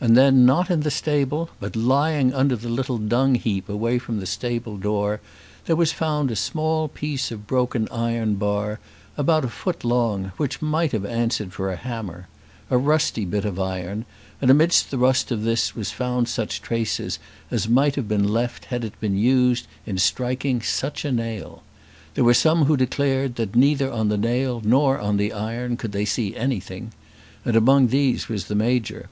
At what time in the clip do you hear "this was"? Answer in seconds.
15.42-15.90